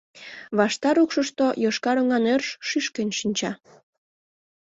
Ваштар 0.57 0.95
укшышто 1.03 1.45
йошкар 1.63 1.97
оҥан 2.01 2.23
ӧрш 2.33 2.47
шӱшкен 2.67 3.09
шинча. 3.19 3.51